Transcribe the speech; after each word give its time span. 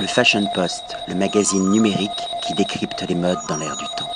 Le 0.00 0.06
Fashion 0.06 0.44
Post, 0.54 0.96
le 1.08 1.16
magazine 1.16 1.72
numérique 1.72 2.10
qui 2.46 2.54
décrypte 2.54 3.04
les 3.08 3.16
modes 3.16 3.38
dans 3.48 3.56
l'air 3.56 3.76
du 3.76 3.84
temps. 3.96 4.08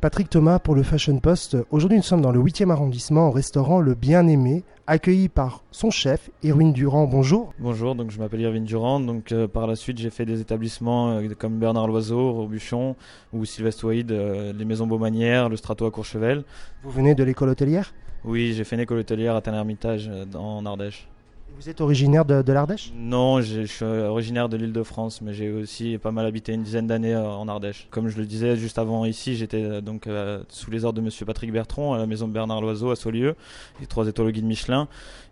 Patrick 0.00 0.30
Thomas 0.30 0.58
pour 0.58 0.74
le 0.74 0.82
Fashion 0.82 1.18
Post. 1.18 1.54
Aujourd'hui, 1.70 1.98
nous 1.98 2.02
sommes 2.02 2.22
dans 2.22 2.32
le 2.32 2.40
8e 2.40 2.70
arrondissement 2.70 3.28
au 3.28 3.30
restaurant 3.30 3.80
Le 3.80 3.94
Bien-Aimé, 3.94 4.64
accueilli 4.86 5.28
par 5.28 5.64
son 5.70 5.90
chef, 5.90 6.30
Irwin 6.42 6.72
Durand. 6.72 7.04
Bonjour. 7.04 7.52
Bonjour, 7.58 7.94
donc 7.94 8.10
je 8.10 8.18
m'appelle 8.18 8.40
Irwin 8.40 8.64
Durand. 8.64 9.00
Donc 9.00 9.32
euh, 9.32 9.46
par 9.46 9.66
la 9.66 9.76
suite, 9.76 9.98
j'ai 9.98 10.08
fait 10.08 10.24
des 10.24 10.40
établissements 10.40 11.10
euh, 11.10 11.28
comme 11.38 11.58
Bernard 11.58 11.88
Loiseau, 11.88 12.32
Robuchon 12.32 12.96
ou 13.34 13.44
Sylvestre 13.44 13.84
Wade, 13.84 14.12
euh, 14.12 14.54
les 14.54 14.64
Maisons 14.64 14.86
Beaumanière, 14.86 15.50
le 15.50 15.56
Strato 15.56 15.84
à 15.84 15.90
Courchevel. 15.90 16.42
Vous 16.82 16.90
venez 16.90 17.14
de 17.14 17.22
l'école 17.22 17.50
hôtelière? 17.50 17.92
Oui, 18.24 18.54
j'ai 18.54 18.64
fait 18.64 18.76
une 18.76 18.82
école 18.82 19.00
hôtelière 19.00 19.36
à 19.36 19.42
Tain-Hermitage 19.42 20.10
en 20.34 20.64
Ardèche. 20.64 21.06
Vous 21.54 21.70
êtes 21.70 21.80
originaire 21.80 22.24
de, 22.24 22.52
l'Ardèche? 22.52 22.92
Non, 22.94 23.40
je 23.40 23.62
suis 23.62 23.84
originaire 23.84 24.48
de 24.48 24.56
l'île 24.56 24.72
de 24.72 24.82
France, 24.82 25.22
mais 25.22 25.32
j'ai 25.32 25.50
aussi 25.50 25.96
pas 25.96 26.10
mal 26.10 26.26
habité 26.26 26.52
une 26.52 26.62
dizaine 26.62 26.86
d'années 26.86 27.14
euh, 27.14 27.28
en 27.28 27.48
Ardèche. 27.48 27.88
Comme 27.90 28.08
je 28.08 28.18
le 28.18 28.26
disais 28.26 28.56
juste 28.56 28.78
avant 28.78 29.06
ici, 29.06 29.36
j'étais 29.36 29.62
euh, 29.62 29.80
donc 29.80 30.06
euh, 30.06 30.42
sous 30.48 30.70
les 30.70 30.84
ordres 30.84 30.98
de 31.00 31.04
Monsieur 31.04 31.24
Patrick 31.24 31.50
Bertrand 31.52 31.94
à 31.94 31.98
la 31.98 32.06
maison 32.06 32.28
de 32.28 32.32
Bernard 32.32 32.60
Loiseau 32.60 32.90
à 32.90 32.96
Saulieu, 32.96 33.36
les 33.80 33.86
trois 33.86 34.06
étoiles 34.06 34.32
guide 34.32 34.44
Michelin. 34.44 34.86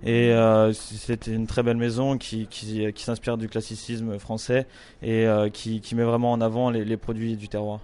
Et 0.04 0.34
c'était 0.72 1.32
une 1.32 1.46
très 1.46 1.62
belle 1.62 1.76
maison 1.76 2.18
qui, 2.18 2.46
qui, 2.46 2.92
s'inspire 2.96 3.36
du 3.36 3.48
classicisme 3.48 4.18
français 4.18 4.66
et 5.02 5.26
qui, 5.52 5.80
qui, 5.80 5.94
met 5.94 6.04
vraiment 6.04 6.32
en 6.32 6.40
avant 6.40 6.70
les, 6.70 6.84
les 6.84 6.96
produits 6.96 7.36
du 7.36 7.48
terroir. 7.48 7.80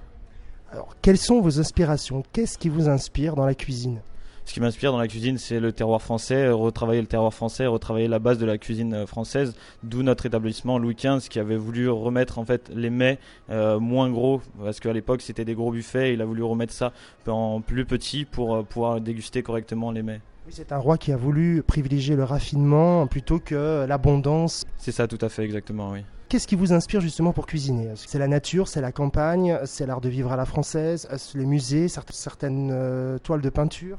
Alors, 0.72 0.94
quelles 1.02 1.18
sont 1.18 1.40
vos 1.40 1.58
inspirations? 1.58 2.22
Qu'est-ce 2.32 2.58
qui 2.58 2.68
vous 2.68 2.88
inspire 2.88 3.36
dans 3.36 3.46
la 3.46 3.54
cuisine? 3.54 4.00
Ce 4.50 4.54
qui 4.54 4.60
m'inspire 4.60 4.90
dans 4.90 4.98
la 4.98 5.06
cuisine, 5.06 5.38
c'est 5.38 5.60
le 5.60 5.70
terroir 5.70 6.02
français, 6.02 6.48
retravailler 6.48 7.00
le 7.00 7.06
terroir 7.06 7.32
français, 7.32 7.66
retravailler 7.66 8.08
la 8.08 8.18
base 8.18 8.36
de 8.36 8.44
la 8.44 8.58
cuisine 8.58 8.94
euh, 8.94 9.06
française. 9.06 9.54
D'où 9.84 10.02
notre 10.02 10.26
établissement 10.26 10.76
Louis 10.76 10.96
XV 10.96 11.28
qui 11.28 11.38
avait 11.38 11.56
voulu 11.56 11.88
remettre 11.88 12.40
en 12.40 12.44
fait 12.44 12.68
les 12.74 12.90
mets 12.90 13.20
euh, 13.50 13.78
moins 13.78 14.10
gros 14.10 14.42
parce 14.60 14.80
qu'à 14.80 14.92
l'époque 14.92 15.22
c'était 15.22 15.44
des 15.44 15.54
gros 15.54 15.70
buffets. 15.70 16.14
Il 16.14 16.20
a 16.20 16.24
voulu 16.24 16.42
remettre 16.42 16.72
ça 16.72 16.92
en 17.28 17.60
plus 17.60 17.84
petit 17.84 18.24
pour 18.24 18.56
euh, 18.56 18.62
pouvoir 18.64 19.00
déguster 19.00 19.44
correctement 19.44 19.92
les 19.92 20.02
mets. 20.02 20.20
Oui, 20.48 20.52
c'est 20.52 20.72
un 20.72 20.78
roi 20.78 20.98
qui 20.98 21.12
a 21.12 21.16
voulu 21.16 21.62
privilégier 21.62 22.16
le 22.16 22.24
raffinement 22.24 23.06
plutôt 23.06 23.38
que 23.38 23.86
l'abondance. 23.86 24.64
C'est 24.78 24.90
ça, 24.90 25.06
tout 25.06 25.18
à 25.20 25.28
fait, 25.28 25.44
exactement, 25.44 25.92
oui. 25.92 26.00
Qu'est-ce 26.28 26.48
qui 26.48 26.56
vous 26.56 26.72
inspire 26.72 27.00
justement 27.00 27.32
pour 27.32 27.46
cuisiner? 27.46 27.90
C'est 27.94 28.18
la 28.18 28.26
nature, 28.26 28.66
c'est 28.66 28.80
la 28.80 28.90
campagne, 28.90 29.60
c'est 29.64 29.86
l'art 29.86 30.00
de 30.00 30.08
vivre 30.08 30.32
à 30.32 30.36
la 30.36 30.44
française, 30.44 31.08
les 31.36 31.46
musées, 31.46 31.86
certaines 31.88 33.18
toiles 33.22 33.42
de 33.42 33.50
peinture? 33.50 33.98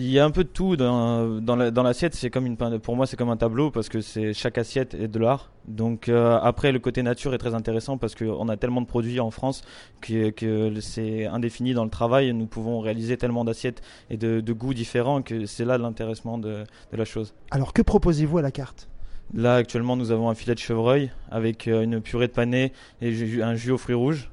Il 0.00 0.12
y 0.12 0.20
a 0.20 0.24
un 0.24 0.30
peu 0.30 0.44
de 0.44 0.48
tout 0.48 0.76
dans, 0.76 1.40
dans 1.40 1.56
l'assiette. 1.56 2.14
c'est 2.14 2.30
comme 2.30 2.46
une 2.46 2.56
pour 2.56 2.94
moi, 2.94 3.04
c'est 3.08 3.16
comme 3.16 3.30
un 3.30 3.36
tableau 3.36 3.72
parce 3.72 3.88
que 3.88 4.00
c'est 4.00 4.32
chaque 4.32 4.56
assiette 4.56 4.94
est 4.94 5.08
de 5.08 5.18
l'art. 5.18 5.50
Donc 5.66 6.08
euh, 6.08 6.38
après, 6.40 6.70
le 6.70 6.78
côté 6.78 7.02
nature 7.02 7.34
est 7.34 7.38
très 7.38 7.52
intéressant 7.52 7.98
parce 7.98 8.14
qu'on 8.14 8.48
a 8.48 8.56
tellement 8.56 8.80
de 8.80 8.86
produits 8.86 9.18
en 9.18 9.32
France 9.32 9.62
que, 10.00 10.30
que 10.30 10.80
c'est 10.80 11.26
indéfini 11.26 11.74
dans 11.74 11.82
le 11.82 11.90
travail. 11.90 12.32
Nous 12.32 12.46
pouvons 12.46 12.78
réaliser 12.78 13.16
tellement 13.16 13.44
d'assiettes 13.44 13.82
et 14.08 14.16
de, 14.16 14.52
goûts 14.52 14.72
différents 14.72 15.20
que 15.20 15.46
c'est 15.46 15.64
là 15.64 15.78
l'intéressement 15.78 16.38
de, 16.38 16.62
de 16.92 16.96
la 16.96 17.04
chose. 17.04 17.34
Alors 17.50 17.72
que 17.72 17.82
proposez-vous 17.82 18.38
à 18.38 18.42
la 18.42 18.52
carte? 18.52 18.88
Là, 19.34 19.56
actuellement, 19.56 19.96
nous 19.96 20.12
avons 20.12 20.30
un 20.30 20.36
filet 20.36 20.54
de 20.54 20.60
chevreuil 20.60 21.10
avec 21.28 21.66
euh, 21.66 21.82
une 21.82 22.00
purée 22.00 22.28
de 22.28 22.32
panais 22.32 22.72
et 23.02 23.42
un 23.42 23.56
jus 23.56 23.72
aux 23.72 23.78
fruits 23.78 23.96
rouges. 23.96 24.30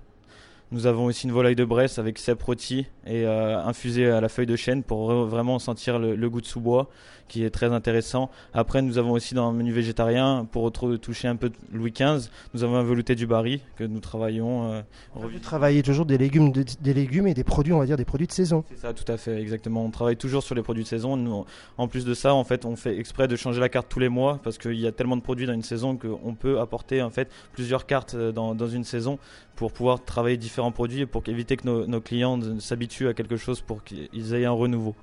Nous 0.71 0.87
avons 0.87 1.05
aussi 1.05 1.25
une 1.25 1.33
volaille 1.33 1.55
de 1.55 1.65
Bresse 1.65 1.99
avec 1.99 2.17
cèpe 2.17 2.41
rôti 2.43 2.87
et 3.05 3.25
euh, 3.25 3.61
infusée 3.63 4.09
à 4.09 4.21
la 4.21 4.29
feuille 4.29 4.45
de 4.45 4.55
chêne 4.55 4.83
pour 4.83 5.11
vraiment 5.25 5.59
sentir 5.59 5.99
le, 5.99 6.29
goût 6.29 6.41
de 6.41 6.45
sous-bois 6.45 6.89
qui 7.27 7.43
est 7.43 7.49
très 7.49 7.71
intéressant. 7.73 8.29
Après, 8.53 8.81
nous 8.81 8.97
avons 8.97 9.11
aussi 9.11 9.33
dans 9.33 9.51
le 9.51 9.57
menu 9.57 9.71
végétarien, 9.71 10.47
pour 10.51 10.71
toucher 10.71 11.27
un 11.27 11.35
peu 11.35 11.51
Louis 11.71 11.91
XV, 11.91 12.29
nous 12.53 12.63
avons 12.63 12.75
un 12.75 12.83
velouté 12.83 13.15
du 13.15 13.25
Barry 13.25 13.61
que 13.77 13.83
nous 13.83 13.99
travaillons. 13.99 14.71
Euh, 14.71 14.81
vous 15.15 15.39
travaillez 15.39 15.81
toujours 15.81 16.05
des 16.05 16.17
légumes, 16.17 16.51
des 16.51 16.93
légumes 16.93 17.27
et 17.27 17.33
des 17.33 17.43
produits, 17.43 17.73
on 17.73 17.79
va 17.79 17.85
dire 17.85 17.97
des 17.97 18.05
produits 18.05 18.27
de 18.27 18.31
saison. 18.31 18.63
C'est 18.69 18.79
ça, 18.79 18.93
tout 18.93 19.11
à 19.11 19.17
fait, 19.17 19.41
exactement. 19.41 19.83
On 19.83 19.89
travaille 19.89 20.17
toujours 20.17 20.43
sur 20.43 20.55
les 20.55 20.61
produits 20.61 20.83
de 20.83 20.87
saison. 20.87 21.45
en 21.77 21.87
plus 21.87 22.05
de 22.05 22.13
ça, 22.13 22.33
en 22.33 22.43
fait, 22.43 22.65
on 22.65 22.75
fait 22.75 22.97
exprès 22.97 23.27
de 23.27 23.35
changer 23.35 23.59
la 23.59 23.69
carte 23.69 23.87
tous 23.89 23.99
les 23.99 24.09
mois 24.09 24.39
parce 24.43 24.57
qu'il 24.57 24.79
y 24.79 24.87
a 24.87 24.91
tellement 24.91 25.17
de 25.17 25.21
produits 25.21 25.47
dans 25.47 25.53
une 25.53 25.63
saison 25.63 25.97
qu'on 25.97 26.35
peut 26.35 26.59
apporter 26.59 27.01
en 27.01 27.09
fait 27.09 27.29
plusieurs 27.53 27.85
cartes 27.85 28.15
euh, 28.15 28.31
dans, 28.31 28.55
dans 28.55 28.67
une 28.67 28.83
saison 28.83 29.17
pour 29.55 29.71
pouvoir 29.71 30.03
travailler 30.03 30.37
différents 30.37 30.71
produits 30.71 31.01
et 31.01 31.05
pour 31.05 31.23
éviter 31.27 31.57
que 31.57 31.65
nos, 31.65 31.87
nos 31.87 32.01
clients 32.01 32.39
s'habituent 32.59 32.94
à 33.03 33.13
quelque 33.13 33.37
chose 33.37 33.61
pour 33.61 33.83
qu'ils 33.83 34.33
aient 34.33 34.45
un 34.45 34.51
renouveau. 34.51 34.95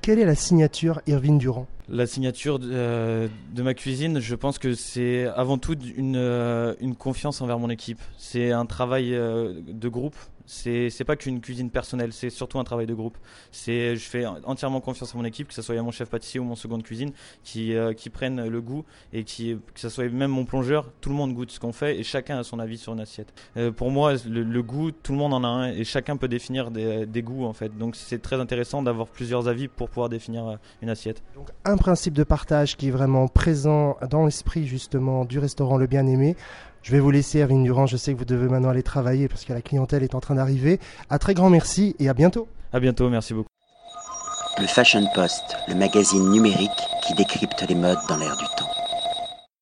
Quelle 0.00 0.18
est 0.18 0.24
la 0.24 0.34
signature 0.34 1.00
Irvine 1.06 1.38
Durand? 1.38 1.66
La 1.88 2.06
signature 2.06 2.58
de, 2.58 2.68
euh, 2.70 3.28
de, 3.52 3.62
ma 3.62 3.74
cuisine, 3.74 4.20
je 4.20 4.34
pense 4.34 4.58
que 4.58 4.74
c'est 4.74 5.26
avant 5.26 5.58
tout 5.58 5.76
une, 5.96 6.16
euh, 6.16 6.74
une, 6.80 6.94
confiance 6.94 7.40
envers 7.40 7.58
mon 7.58 7.70
équipe. 7.70 8.00
C'est 8.16 8.52
un 8.52 8.66
travail 8.66 9.14
euh, 9.14 9.54
de 9.66 9.88
groupe 9.88 10.16
c'est 10.48 11.04
pas 11.04 11.16
qu'une 11.16 11.40
cuisine 11.40 11.70
personnelle, 11.70 12.12
c'est 12.12 12.30
surtout 12.30 12.58
un 12.58 12.64
travail 12.64 12.86
de 12.86 12.94
groupe. 12.94 13.18
C'est 13.52 13.96
je 13.96 14.08
fais 14.08 14.24
entièrement 14.26 14.80
confiance 14.80 15.14
à 15.14 15.18
mon 15.18 15.24
équipe, 15.24 15.48
que 15.48 15.54
ce 15.54 15.62
soit 15.62 15.80
mon 15.82 15.90
chef 15.90 16.08
pâtissier 16.08 16.40
ou 16.40 16.44
mon 16.44 16.56
second 16.56 16.78
de 16.78 16.82
cuisine, 16.82 17.12
qui 17.44 17.74
euh, 17.74 17.92
qui 17.92 18.08
prennent 18.10 18.48
le 18.48 18.60
goût 18.60 18.84
et 19.12 19.24
qui 19.24 19.58
que 19.74 19.80
ce 19.80 19.88
soit 19.88 20.08
même 20.08 20.30
mon 20.30 20.44
plongeur, 20.44 20.90
tout 21.00 21.10
le 21.10 21.14
monde 21.14 21.34
goûte 21.34 21.50
ce 21.50 21.60
qu'on 21.60 21.72
fait 21.72 21.98
et 21.98 22.02
chacun 22.02 22.38
a 22.38 22.44
son 22.44 22.58
avis 22.58 22.78
sur 22.78 22.94
une 22.94 23.00
assiette. 23.00 23.32
Euh, 23.56 23.70
pour 23.70 23.90
moi, 23.90 24.14
le, 24.26 24.62
goût, 24.62 24.90
tout 24.90 25.12
le 25.12 25.18
monde 25.18 25.34
en 25.34 25.44
a 25.44 25.48
un 25.48 25.68
et 25.70 25.84
chacun 25.84 26.16
peut 26.16 26.28
définir 26.28 26.70
des, 26.70 27.04
des 27.06 27.22
goûts 27.22 27.44
en 27.44 27.52
fait. 27.52 27.76
Donc 27.76 27.94
c'est 27.94 28.20
très 28.20 28.40
intéressant 28.40 28.82
d'avoir 28.82 29.08
plusieurs 29.08 29.48
avis 29.48 29.68
pour 29.68 29.88
pouvoir 29.90 30.08
définir 30.08 30.46
euh, 30.46 30.56
une 30.82 30.88
assiette. 30.88 31.22
Donc 31.34 31.50
un 31.64 31.76
principe 31.76 32.14
de 32.14 32.24
partage 32.24 32.76
qui 32.76 32.88
est 32.88 32.92
vraiment 32.92 33.28
présent 33.28 33.96
dans 34.10 34.24
l'esprit 34.24 34.66
justement 34.66 35.24
du 35.24 35.38
restaurant 35.38 35.76
Le 35.76 35.86
Bien 35.86 36.06
Aimé. 36.06 36.36
Je 36.82 36.92
vais 36.92 37.00
vous 37.00 37.10
laisser, 37.10 37.40
Erwin 37.40 37.62
Durand. 37.64 37.86
Je 37.86 37.96
sais 37.96 38.12
que 38.14 38.18
vous 38.18 38.24
devez 38.24 38.48
maintenant 38.48 38.70
aller 38.70 38.82
travailler 38.82 39.28
parce 39.28 39.44
que 39.44 39.52
la 39.52 39.60
clientèle 39.62 40.02
est 40.02 40.14
en 40.14 40.20
train 40.20 40.34
d'arriver. 40.34 40.80
À 41.10 41.18
très 41.18 41.34
grand 41.34 41.50
merci 41.50 41.94
et 41.98 42.08
à 42.08 42.14
bientôt. 42.14 42.48
À 42.72 42.80
bientôt, 42.80 43.08
merci 43.08 43.34
beaucoup. 43.34 43.48
Le 44.60 44.66
Fashion 44.66 45.04
Post, 45.14 45.56
le 45.68 45.74
magazine 45.74 46.30
numérique 46.30 46.70
qui 47.06 47.14
décrypte 47.14 47.64
les 47.68 47.74
modes 47.74 47.98
dans 48.08 48.16
l'air 48.16 48.36
du 48.36 48.44
temps. 48.56 48.77